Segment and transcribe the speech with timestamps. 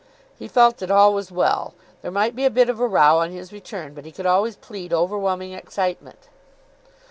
[0.39, 1.75] He felt that all was well.
[2.01, 4.55] There might be a bit of a row on his return, but he could always
[4.55, 6.27] plead overwhelming excitement.